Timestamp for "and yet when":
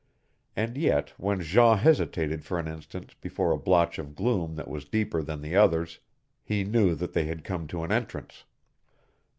0.55-1.41